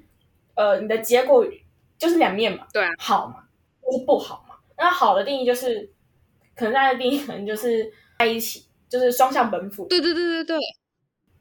[0.53, 1.43] 呃，你的结果
[1.97, 3.45] 就是两面嘛，对啊，好嘛，
[3.83, 4.57] 就是不好嘛。
[4.77, 5.91] 那好的定义就是，
[6.55, 9.85] 可能大家的定义可能就是在一起，就是双向奔赴。
[9.85, 10.57] 对对对对对。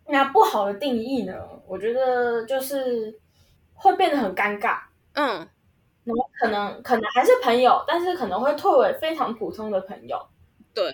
[0.07, 1.35] 那不好的定义呢？
[1.67, 3.19] 我觉得就是
[3.75, 4.79] 会变得很尴尬。
[5.15, 5.49] 嗯。
[6.41, 10.19] 可能可能还是朋友，但是可能会退为非常普通的朋友。
[10.73, 10.91] 对，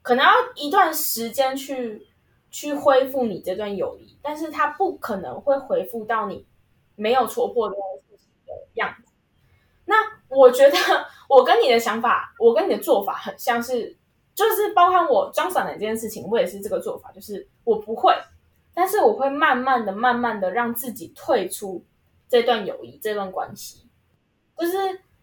[0.00, 2.06] 可能要一段时间去
[2.50, 6.46] 去恢复你这段友谊，但是他不可能会恢复到你
[6.94, 7.82] 没有戳破这件
[8.16, 9.12] 事情的样子。
[9.84, 9.96] 那
[10.28, 10.78] 我觉得
[11.28, 13.94] 我跟你的想法，我跟你的做法很像是，
[14.36, 18.14] 就是包含我装傻的这件事情，我也是这个做法，就是我不会，
[18.74, 21.82] 但是我会慢慢的、慢慢的让自己退出
[22.28, 23.88] 这段友谊、这段关系。
[24.58, 24.76] 就是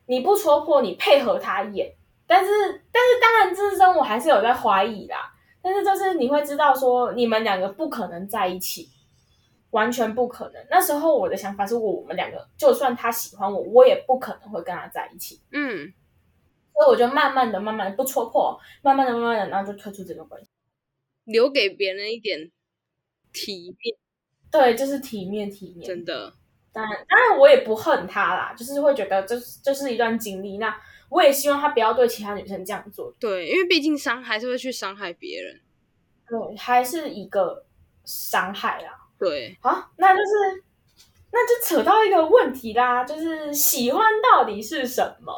[0.07, 1.93] 你不戳破，你配合他演，
[2.25, 2.51] 但是
[2.91, 5.31] 但是当然之中我还是有在怀疑啦。
[5.61, 8.89] 但是就是你会知道说你们两个不可能在一起，
[9.69, 10.65] 完全不可能。
[10.69, 15.39] 那时候我的想法是我们两个就算他喜欢我，我也不可能会跟他在一起。
[15.51, 15.93] 嗯，
[16.73, 20.49] 所以我就慢慢的、慢慢的不戳破，慢慢的、慢慢的，然后就退出这段关系，
[21.25, 22.51] 留给别人一点
[23.31, 23.97] 体面。
[24.51, 26.33] 对，就是体面，体面，真的。
[26.71, 30.57] 当然，当然我也不恨他啦，就是会觉得这这是一段经历。
[30.57, 30.75] 那
[31.09, 33.13] 我也希望他不要对其他女生这样做。
[33.19, 35.61] 对，因为毕竟伤还是会去伤害别人。
[36.27, 37.65] 对，还是一个
[38.05, 38.97] 伤害啦。
[39.19, 40.63] 对，好，那就是
[41.31, 45.37] 那就扯到一个问题啦，就是喜欢到底是什么？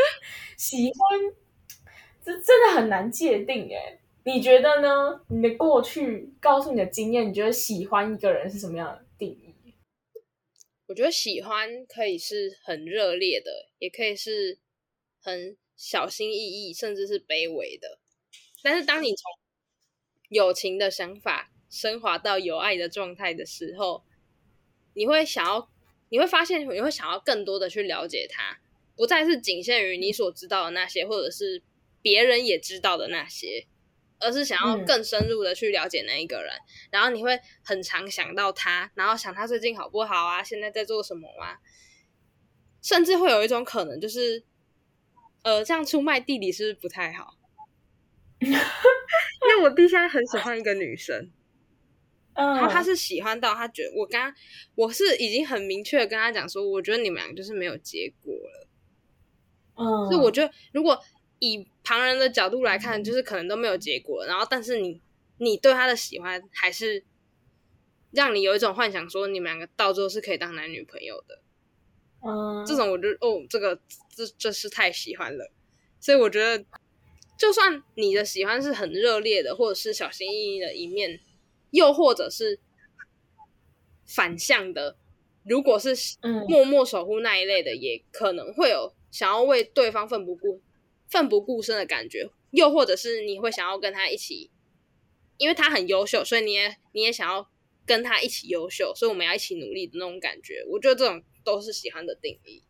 [0.56, 1.34] 喜欢
[2.24, 5.20] 这真的很难界定哎，你觉得呢？
[5.28, 9.54] 你的过去告诉你的经验，你觉得喜欢一个人是什么样的定义？
[10.88, 14.58] 我觉得喜欢可以是很热烈的，也可以是
[15.20, 17.98] 很小心翼翼，甚至是卑微的。
[18.62, 19.30] 但是，当你从
[20.28, 24.04] 友情的想法升华到有爱的状态的时候，
[24.94, 25.68] 你会想要，
[26.08, 28.60] 你会发现，你会想要更多的去了解他，
[28.96, 31.62] 不再是仅限于你所知道的那些，或者是
[32.02, 33.66] 别人也知道的那些。
[34.18, 36.50] 而是想要更深入的去了解那一个人，
[36.90, 41.60] 然后你会很常想到他，然后想他最近好不好啊，现在在做什么啊，
[42.80, 44.42] 甚至会有一种可能就是，
[45.42, 47.36] 呃，这样出卖弟弟是不是不太好？
[48.40, 51.30] 因为我弟现在很喜欢一个女生，
[52.34, 54.34] 然后他是喜欢到他觉得我刚
[54.76, 58.65] 我是已经很明确的跟他讲说，我觉得你们两个就是没有结果了，
[59.76, 61.00] 嗯，所以我觉得如果。
[61.38, 64.98] 以旁人的角度来看，就是可能都没有结果，然后但是你
[65.36, 67.04] 你对他的喜欢还是
[68.10, 71.38] 让你有一种幻想，说你们两个到最后是可以当男女朋友的。
[72.26, 73.78] 嗯，这种我就哦，这个
[74.14, 75.52] 这这是太喜欢了，
[76.00, 76.64] 所以我觉得，
[77.38, 81.20] 就算你的喜欢是很热烈的，或者是小心翼翼的一面，
[81.70, 82.58] 又或者是
[84.06, 84.96] 反向的，
[85.44, 85.94] 如果是
[86.48, 90.60] 默默守护那一类的，也可能会有想要为对方奋不顾。
[91.08, 94.50] 奋不顾身的感觉，又或者是你会想要跟他一起，
[95.36, 97.48] 因为他很优秀，所以你也你也想要
[97.86, 100.66] 跟他一起优秀，所以我们要一起努力的那种感觉。
[100.68, 102.64] 我觉得这种都是喜欢的定义。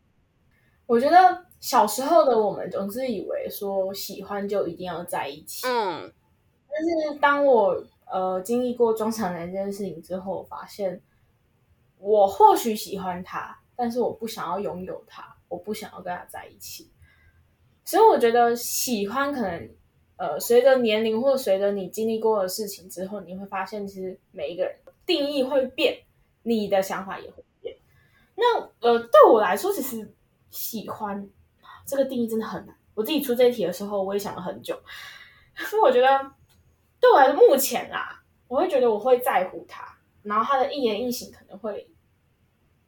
[0.85, 6.13] 我觉得小时候的我们总是以为说喜欢就一定要在一起，嗯，
[6.69, 11.01] 但是当我呃经历过中长男这件事情之后，发现
[11.97, 16.91] 我或许喜欢他，但是我不想要拥有他，我不想要跟他在一起。
[17.83, 19.69] 所以我觉得喜欢可能，
[20.17, 26.03] 呃，随着年龄或随着你经历过的事情之后，你会发现其实每一个人定义会变，
[26.43, 27.77] 你的想法也会变。
[28.35, 30.13] 那呃，对我来说，其实
[30.49, 31.29] 喜欢
[31.85, 32.75] 这个定义真的很难。
[32.93, 34.77] 我自己出这一题的时候，我也想了很久。
[35.55, 36.31] 所 以我觉得，
[36.99, 41.89] 对我来说，目前啦，我会觉得我会在乎他，然后他的一言一行可能会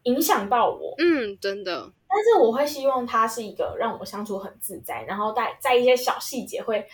[0.03, 0.93] 影响到我。
[0.97, 1.93] 嗯，真的。
[2.09, 6.85] 但是我会希望他是一个让我相处很自在，然后在在一些小细节会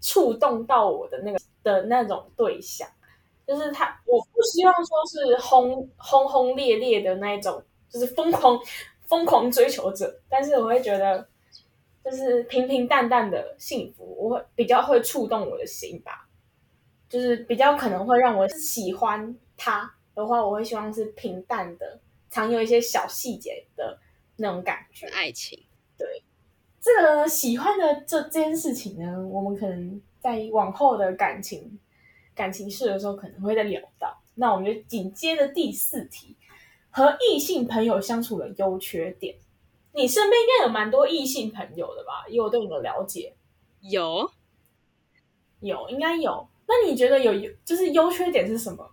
[0.00, 2.88] 触动到我的那个的那种对象，
[3.46, 8.58] 就是他，我不希望说是轰轰轰烈烈的那一种，就是疯狂
[9.06, 11.28] 疯狂追求者，但是我会觉得
[12.02, 16.26] 就是平平淡淡的幸福，我会比较会触动我的心吧。
[17.06, 23.96] 就是比较可能会让我喜欢他的话，我会希望是平淡的，常有一些小细节的
[24.36, 25.06] 那种感觉。
[25.08, 25.58] 爱情，
[25.96, 26.22] 对
[26.80, 31.78] 这个喜欢的这这件事情呢，我们可能在往后的感情
[32.34, 34.20] 感情事的时候可能会再聊到。
[34.34, 36.36] 那我们就紧接着第四题，
[36.90, 39.36] 和异性朋友相处的优缺点。
[39.92, 42.26] 你身边应该有蛮多异性朋友的吧？
[42.28, 43.34] 以我对你的了解，
[43.80, 44.28] 有
[45.60, 46.48] 有应该有。
[46.66, 48.90] 那你觉得有就是优缺点是什么？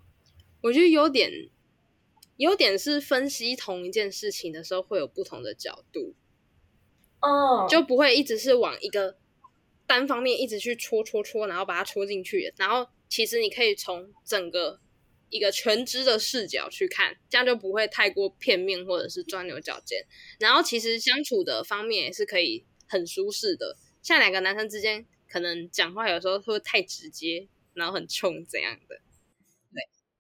[0.62, 1.32] 我觉得优点
[2.42, 6.16] 优点是分析同一件事情的时候会有不同的角度，
[7.22, 9.20] 哦，就不会一直是往一个
[9.86, 12.52] 单方面一直去戳戳戳，然后把它戳进去。
[12.58, 14.80] 然后其实你可以从整个
[15.30, 20.04] 一个全知的视角去看，这样就不会太过片面或者是钻牛角尖。
[20.40, 29.00] 然后其实相处的方面也是可以很舒适的，像两个男生之间可能讲话有时候会太直接，然后很冲怎样的。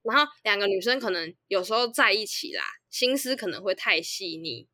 [0.03, 4.67] 然后两个女生可能有时候在一起啦，心思可能会太细腻。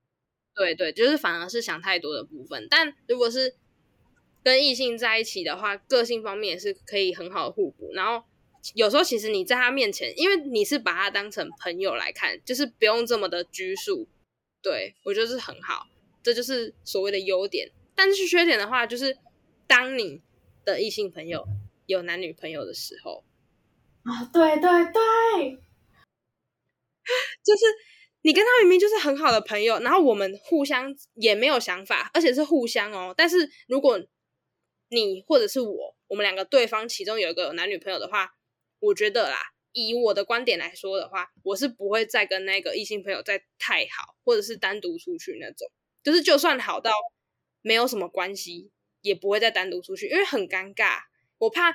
[0.56, 2.68] 对对，就是反而是想太多的部分。
[2.70, 3.56] 但如果是
[4.44, 7.92] 跟异性在一起的话，个性方面也是可以很好的互补。
[7.94, 8.26] 然后
[8.74, 14.08] 有时候其实你在他面前，因为你是把他当成朋友来看，就是不用这么的拘束。
[14.64, 15.88] 对我觉得是很好，
[16.24, 17.72] 这就是所谓的优点。
[17.94, 19.18] 但是缺点的话，就是
[19.68, 20.22] 当你
[20.66, 21.48] 的异性朋友
[21.86, 23.24] 有男女朋友的时候，
[24.08, 25.60] 啊，对对对，
[27.44, 27.66] 就是
[28.22, 33.14] 你跟他明明就是很好的朋友，然后我们互相也没有想法，而且是互相哦。
[33.16, 34.00] 但是如果
[34.90, 38.32] 你或者是我，我们两个对方其中有一个有男女朋友的话，
[38.80, 39.42] 我觉得啦，
[39.74, 45.70] 以我的观点来说的话，我是不会再跟那个异性朋友再太好，或者是单独出去那种。
[46.02, 46.94] 就是就算好到
[47.62, 51.00] 没有什么关系，也不会再单独出去，因为很尴尬。
[51.40, 51.72] 我怕，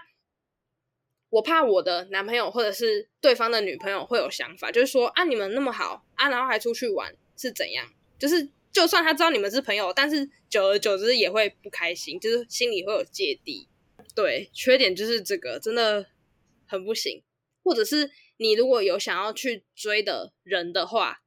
[1.32, 7.90] 我怕我的男朋友或者是对方的女朋友会有想法，就是说啊，你们那么好啊，然后还出去玩是怎样？
[8.18, 13.66] 就是就算他知道你们是朋友，但是久而久之也会不开心，就是心里会有芥蒂。
[14.14, 16.06] 对，缺点就是这个真的
[16.66, 17.22] 很不行。
[17.62, 21.22] 或者是你如果有想要去追的人的话，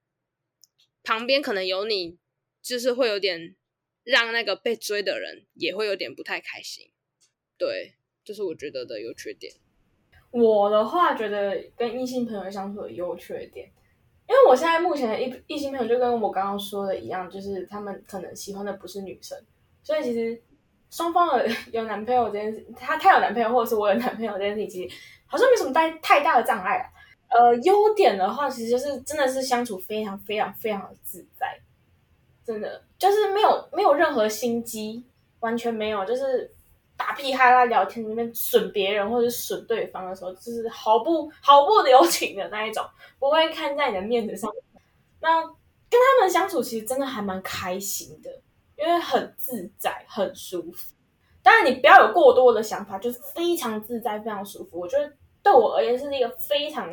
[1.02, 2.20] 旁边可能有你，
[2.62, 3.56] 就是会有点
[4.04, 6.92] 让那个被追的人也会有点不太开心。
[7.58, 9.56] 对，这是我觉得的优缺点。
[10.36, 13.66] 我的话觉得跟异性朋友相处的优缺点，
[14.28, 19.38] 因为我现在目前的异异性朋友就跟我刚刚说的一样，就是他们可能喜欢的不是女生，
[19.82, 20.42] 所以其实
[20.90, 24.96] 双方有有男朋友这件事，他他有男朋友或者是我有男朋友这件事情，其实
[25.26, 26.90] 好像没什么太太大的障碍啊。
[27.30, 31.60] 呃，优点的话，其实就是真的是相处非常非常非常的自在，
[32.46, 35.04] 真的就是没有没有任何心机，
[35.40, 36.52] 完全没有，就是
[36.98, 42.86] 打屁哈啦聊天里面损别人或者损对方的时候，就是毫不毫不留情的那一种，
[43.20, 44.52] 不会看在你的面子上。
[45.20, 48.30] 那跟他们相处其实真的还蛮开心的，
[48.78, 50.94] 因为很自在，很舒服。
[51.44, 54.80] 当然，你不要有过多的想法，就是非常自在，非常舒服。
[54.80, 55.12] 我觉得
[55.44, 56.90] 对我而言是一个非常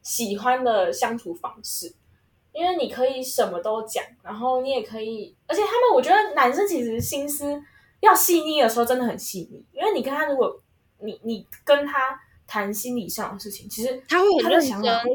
[0.00, 1.92] 喜欢的相处方式，
[2.52, 7.60] 因为你可以什么都讲，然后你也可以，而且他们我觉得男生其实心思
[8.04, 10.62] 要细腻的时候真的很细腻，因为你跟他如果
[11.00, 15.10] 你你跟他谈心理上的事情，其实他会他很认真的想，法会，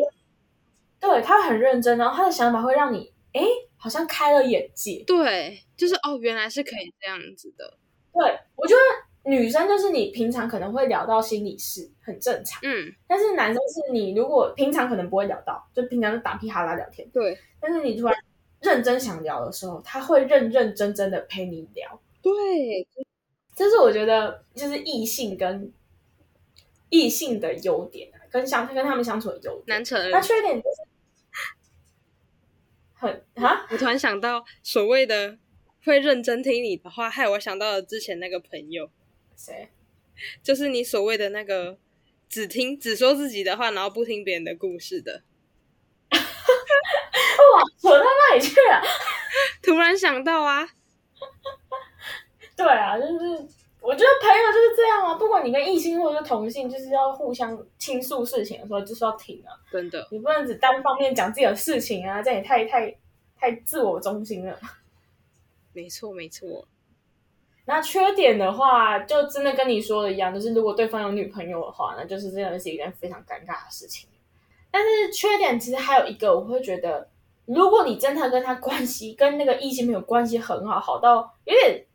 [0.99, 3.41] 对他会很认真，然后他的想法会让你哎
[3.77, 5.03] 好像开了眼界。
[5.05, 7.77] 对，就是哦，原来是可以这样子的。
[8.11, 12.59] 对我觉得女生就是你平常可能会聊到心理事，很正常。
[12.63, 18.15] 嗯，但是男生是你如果平常可能不会聊到，就平常就打屁哈啦聊天，对但是你突然
[18.61, 21.99] 认真想聊的时候，他会认认真真的陪你聊。
[22.21, 22.87] 对，
[23.55, 25.71] 这是我觉得就是异性跟
[26.89, 29.63] 异性的优点啊，跟相跟他们相处的优点。
[29.67, 30.09] 难成。
[30.11, 30.77] 那缺点就是
[32.93, 35.37] 很啊，我突然想到，所谓的
[35.85, 38.89] 会认真听你的话，害我想到了之前那个朋友，
[39.35, 39.69] 谁？
[40.43, 41.77] 就是你所谓的那个
[42.27, 45.23] 只听只说自己的话，然后不听别人的故事的。
[46.11, 48.81] 哇，扯到那里去了。
[49.63, 50.67] 突然想到啊，
[52.59, 53.47] 对啊，就是
[53.81, 62.93] 我觉得朋友就是这样啊，不管你跟异性或者是同性，就是要互相倾诉事情的时候，就是要听啊，真的，你不能只单方面讲自己的事情啊，这样也太太
[63.39, 64.59] 太自我中心了。
[65.71, 66.67] 没错没错。
[67.65, 74.09] 那缺点的话，就真的跟你说的一样，就是如果对方有女朋友的话，那就是真的是一件非常尴尬的事情。
[74.71, 77.07] 但是缺点其实还有一个，我会觉得，
[77.45, 81.85] 如果你真的跟他关系跟那个异性朋友关系很好，好到有点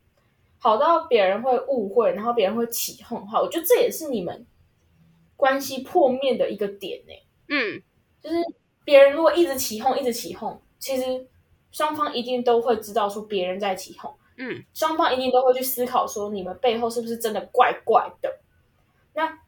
[0.65, 4.47] 好到别人会误会，然后别人会起哄的话，我觉得这也是你们
[5.37, 7.13] 关系破灭的一个点呢。
[7.49, 7.83] 嗯，
[8.23, 8.37] 就是
[8.83, 11.27] 别人如果一直起哄，一直起哄，其实
[11.71, 18.35] 双方一定都会知道说别人在起哄，嗯，双方一定都会去思考说你们背后是不是真的怪怪的。
[19.13, 19.39] 那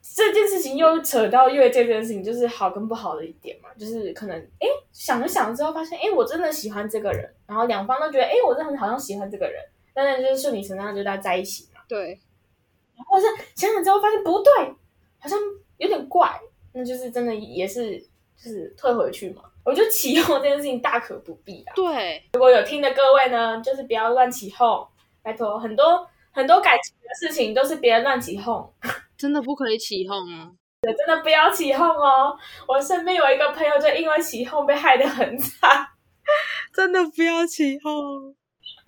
[0.00, 9.60] 这件事情又扯到越界这件事情，就是好跟不好的一点嘛，就是可能哎想了想之后发现，哎我真的喜欢这个人，然后两方都觉得哎我真的好像喜欢这个人，
[10.04, 11.80] 但是就是顺理成章就大家在一起嘛。
[11.88, 12.20] 对，
[13.06, 14.52] 或者是想想之后发现不对，
[15.18, 15.36] 好像
[15.78, 16.40] 有点怪，
[16.72, 17.98] 那就是真的也是
[18.36, 19.42] 就是退回去嘛。
[19.64, 21.72] 我觉得起哄这件事情大可不必啊。
[21.74, 24.86] 对，如果有听的各位呢，就是不要乱起哄，
[25.20, 28.72] 拜托，很多很多感情的事情都是别人乱起哄，
[29.16, 30.54] 真的不可以起哄哦。
[30.80, 32.38] 真的不要起哄哦。
[32.68, 35.84] 我身边有一个朋友就因为起哄被害得很惨，
[36.72, 38.36] 真的不要起哄。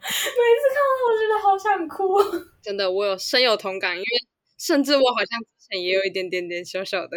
[0.02, 2.18] 每次看到我觉得好想哭。
[2.62, 4.08] 真的，我有深有同感，因为
[4.58, 7.16] 甚至我好像之前也有一点点点小小的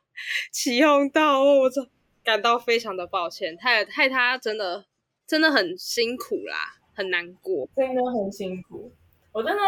[0.52, 1.82] 起哄到，哦我操
[2.24, 4.84] 感到非常的抱歉，害害他真的
[5.26, 7.68] 真的很辛苦啦，很难过。
[7.74, 8.92] 真的很辛苦。
[9.32, 9.62] 我真的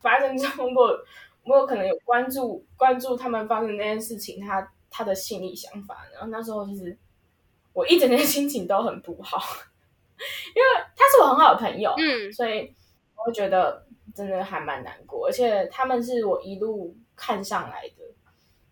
[0.00, 0.98] 发生中过，
[1.44, 6.06] 我有可能有关注关注他们发生那件事情，他他的心理想法。
[6.12, 6.96] 然后那时候其实
[7.72, 9.38] 我一整天心情都很不好，
[10.54, 12.74] 因为他是我很好的朋友，嗯所以
[13.16, 15.26] 我会觉得真的还蛮难过。
[15.26, 18.04] 而且他们是我一路看上来的，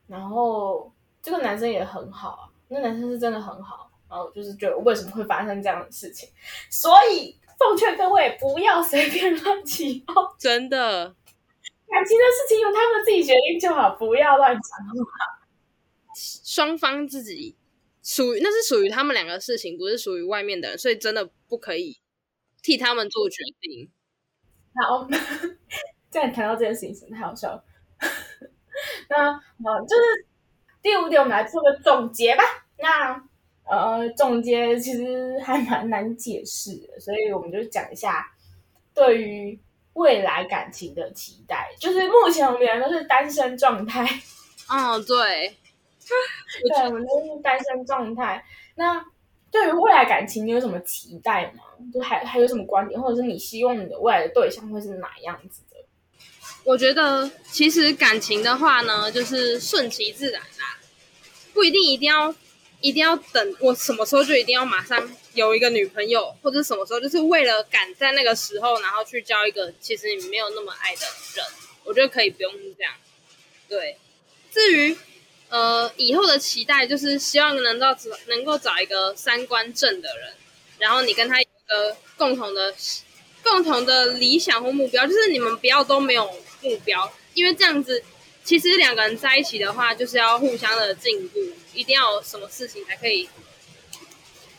[0.06, 0.92] 然后
[1.22, 3.90] 这个男生也很好啊，那男生是真的很好。
[4.08, 6.28] 然后就是觉得为什么会发生这样的事情，
[6.70, 11.12] 所以奉劝各位不要随便乱起哄， 真的，
[11.88, 15.42] 感情的事情由他们自己决定就好，不要乱讲话。
[16.14, 17.56] 双方自己
[18.00, 21.98] 属于那是属于他们两个事情，不是属于外面的人，所以真的不可以
[22.62, 23.90] 替他们做决定。
[24.74, 25.08] 好，
[26.10, 27.64] 这样谈到这件事情，真的太好笑了。
[29.08, 30.26] 那呃，就是
[30.82, 32.42] 第五点，我们来做个总结吧。
[32.78, 33.22] 那
[33.64, 38.32] 呃，总结其实还蛮难解释的，所以我们就讲一下
[38.94, 39.58] 对于
[39.94, 41.74] 未来感情的期待。
[41.80, 44.04] 就是目前我们两个都是单身状态，
[44.68, 45.56] 嗯，对，
[46.68, 48.44] 对，我们都是单身状态。
[48.74, 49.02] 那
[49.50, 51.62] 对于未来感情，你有什么期待吗？
[51.92, 55.76] 就还还有什么观点，或者是你希望你的未来的对象会是哪样子的？
[56.64, 60.78] 我觉得其实感情的话呢，就是顺其自然啦，
[61.54, 62.34] 不一定一定要
[62.80, 71.46] 一定要等我什么时候就一定要马上有一个女朋友，或者什么时候就是为了赶在那个时候，然后去交一个其实你没有那么爱的人，
[71.84, 72.92] 我觉得可以不用这样。
[73.68, 73.96] 对，
[74.50, 74.96] 至于
[75.48, 80.32] 呃以后的期待，就是希望能够找能够找一个三观正的人，
[80.78, 82.74] 然后你跟他有一个共同的
[83.42, 86.28] 共同的理想或目标，就是你们不要都没有
[86.62, 88.02] 目标，因为这样子
[88.44, 91.38] 其实两个人在一起的话，就是要互相的进步，
[91.74, 93.28] 一定要有什么事情才可以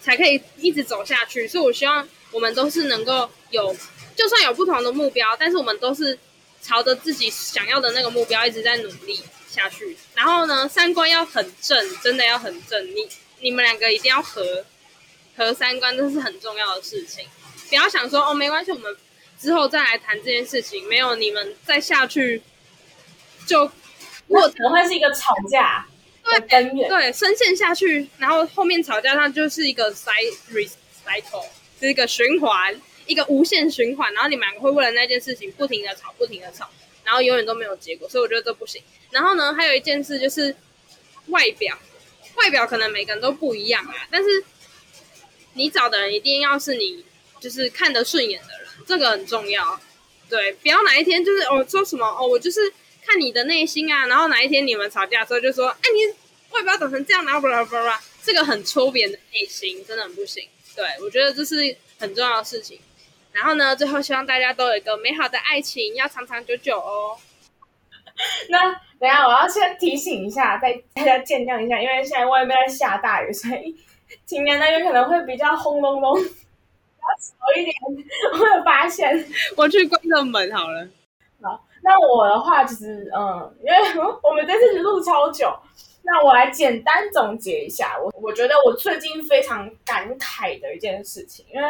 [0.02, 1.48] 才可以一直走下去。
[1.48, 3.76] 所以我希望我们都是能够有，
[4.16, 6.18] 就算有不同的目标，但是我们都是
[6.62, 9.22] 朝着自己想要的那个目标一直在努力
[9.58, 9.98] 下去。
[10.14, 12.86] 然后呢，三观要很正，真的要很正。
[12.96, 13.10] 你
[13.42, 14.64] 你们两个一定要合
[15.36, 17.26] 合三观，这是很重要的事情。
[17.68, 18.96] 不要想说哦，没关系，我们
[19.40, 20.88] 之后再来谈这件事情。
[20.88, 22.42] 没有你们再下去，
[23.46, 23.70] 就
[24.28, 25.86] 我可能会是一个吵架
[26.24, 26.88] 对根源。
[26.88, 31.46] 对深陷下去，然后后面吵架，它就是一个 cycle，
[31.80, 34.14] 是一个循环，一个无限循环。
[34.14, 36.70] 然后你们两个会为了那件事情不停的吵，不停的吵，
[37.08, 38.08] 然后永远都没有结果。
[38.10, 38.84] 所以我觉得这不行。
[39.12, 40.54] 然后呢，还有一件事就是
[41.28, 41.80] 外表，
[42.36, 44.44] 外表可能每个人都不一样啊，但是
[45.54, 47.06] 你找的人一定要是你
[47.40, 49.80] 就是看得顺眼的人，这个很重要。
[50.30, 52.72] 对，不要哪一天就是哦说什么哦，我就是
[53.06, 56.14] 看你的内心啊，然后哪一天你们吵架的时候就说，哎，你
[56.50, 60.46] 外表长成这样，然后巴拉巴拉，这个很戳别人的内心，真的很不行。
[60.76, 61.56] 对我觉得这是
[61.98, 62.80] 很重要的事情。
[63.38, 67.16] 然后呢，最后希望大家都有一个美好的爱情，要长长久久哦。
[68.50, 73.76] 那等下我要先提醒一下，再大家见谅一下，因为现在外面在下大雨，所以
[74.26, 77.76] 今年那边可能会比较轰隆隆，比较少一点。
[78.34, 79.24] 我有发现。
[79.56, 80.88] 我去关个门好了。
[81.44, 85.56] 好，那我的话其实，嗯，因为我们这次录超久，
[86.02, 87.96] 那我来简单总结一下。
[88.04, 91.68] 我我觉得我最近非常感慨的一件事情，因为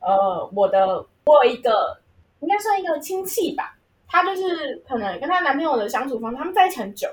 [0.00, 1.98] 呃，我的我有一个
[2.40, 3.76] 应该算一个亲戚吧，
[4.06, 7.08] 她就是可能跟她男朋友的相处方，他们在一起很久，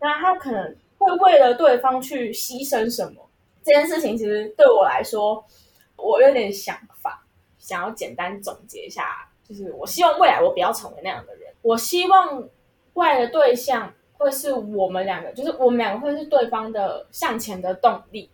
[0.00, 3.28] 那她可能会为了对方去牺牲什么。
[3.62, 5.44] 这件事情其实对我来说，
[5.96, 7.22] 我有点想法，
[7.58, 11.52] 想要简单总结一下，就是我希望未来我不要成为那样的人。
[11.60, 12.48] 我希望
[12.94, 18.30] 未来的对象会是我们两个，就是我们两个会是对方的向前的动力，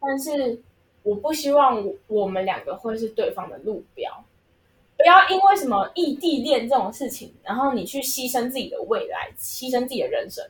[0.00, 0.60] 但是
[1.04, 4.24] 我不希望我们两个会是对方的路标。
[4.96, 10.44] 不要因为什么异地恋这种事情，然后你去牺牲自己的未来，牺牲自己的人生。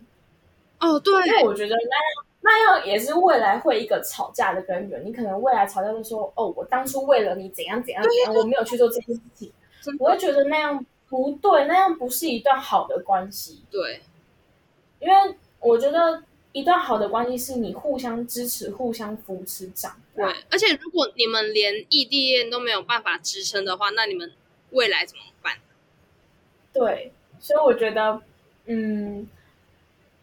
[0.80, 5.04] 哦，对，因为我觉得那样那样也是未来会一个吵架的根源。
[5.04, 9.52] 你可能未来吵架就说：“哦，我当初为了你怎样怎样怎样，我没有去做这件事情。”
[9.98, 13.64] 我会觉得那样不对，那样不是一段好的关系。
[13.70, 14.02] 对，
[15.00, 15.14] 因为
[15.60, 16.22] 我觉得
[16.54, 20.32] 一段好的关系是你互相支持、互相扶持长大。
[20.32, 24.32] 对，而且如果你们连异地恋都没有办法支撑的话，那你们
[24.70, 25.56] 未来怎么办？
[26.72, 28.22] 对，所以我觉得，
[28.66, 29.28] 嗯，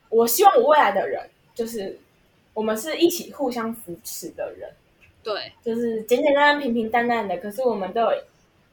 [0.08, 2.00] 我希望我未来的人就是
[2.54, 4.72] 我们是一起互相扶持的人。
[5.22, 8.24] 对，就是简简单单、平平淡淡的，可是我们都有。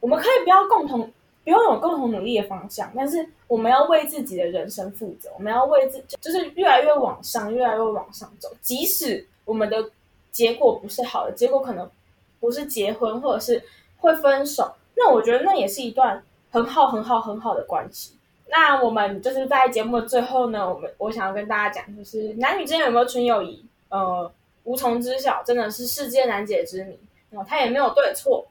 [0.00, 1.12] 我们可以不要共同，
[1.48, 5.30] 不用有共同努力的方向，但是我们要为自己的人生负责。
[5.34, 8.54] 我们要为自，就是越来越往上，越来越往上走。
[8.60, 9.90] 即使我们的
[10.30, 11.90] 结果不是好的，结果可能
[12.38, 13.64] 不是结婚，或者是
[13.96, 18.12] 会分手，那我觉得那也是一段很好、很好、很好的关系。
[18.50, 24.30] 那我们就是在节目的最后呢，我们我想要跟大家讲，就是男女之间有没有纯友谊，呃，
[24.64, 26.98] 无从知晓，真的是世界难解之谜。
[27.30, 28.46] 哦，他也没有对错。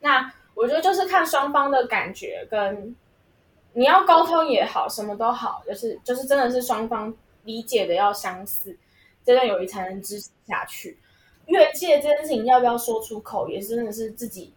[0.00, 0.32] 那。
[0.60, 2.94] 我觉得就是看双方的感觉，跟
[3.72, 8.76] 你要沟通也好，什么都好，就是就是真的是双方理解的要相似，
[9.24, 10.98] 这段友谊才能支持下去。
[11.46, 14.52] 越界这件事情要不要说出口，也是真的是自己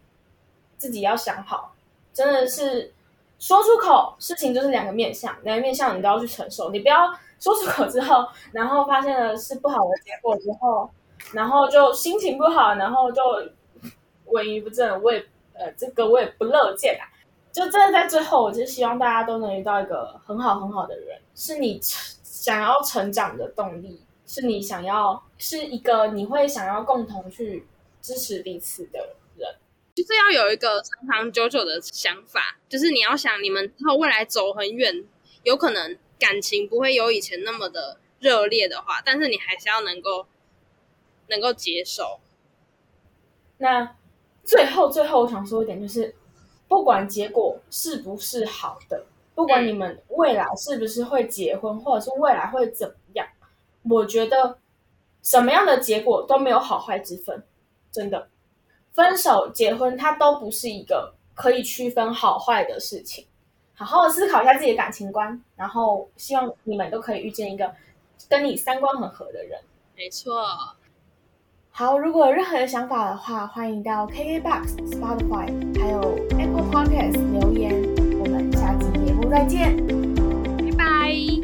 [0.77, 1.73] 自己要想好。
[2.11, 2.91] 真的是
[3.39, 6.69] 说出口，事情就是两个面相，两个面相你都要去承受。
[6.71, 10.89] 你不要说出口之后，然后发现了是不好的结果之后，
[11.31, 13.21] 然后就心情不好，然后就
[14.31, 15.01] 萎靡不振。
[15.01, 15.25] 我也。
[15.53, 17.09] 呃，这个我也不乐见啊。
[17.51, 27.67] 就真的在最后，我就希望大家都能遇到一个很好很好的人，是你想要成长的动力，是你想要是一个你会想要共同去
[28.01, 29.55] 支持彼此的人，
[29.93, 35.05] 就是要有一个长长久久的想法，就是你要想你们之后未来走很远，
[35.43, 40.25] 有可能感情不会有以前那么的热烈的话，但是你还是要能够
[41.27, 42.19] 能够接受。
[43.59, 43.95] 那。
[44.43, 46.13] 最后，最后我想说一点，就是
[46.67, 53.27] 不管结果是不是好的，不管你们未来是不是会结婚，或者是未来会怎么样，
[53.89, 54.57] 我觉得
[55.21, 57.43] 什么样的结果都没有好坏之分。
[57.91, 58.27] 真的，
[58.91, 63.25] 分手、结婚，它都不是一个可以区分好坏的事情。
[63.75, 67.71] 好好的思考一下自己的感情观，然后希望你们都可以遇见一个
[68.27, 69.59] 跟你三观很合的人。
[69.95, 70.43] 没错。
[71.75, 75.47] 好，如果有任何的想法的话，欢迎到 KKBOX、Spotify，
[75.81, 77.73] 还有 Apple Podcasts 留言。
[78.19, 79.75] 我们下期节目再见，
[80.55, 81.42] 拜拜。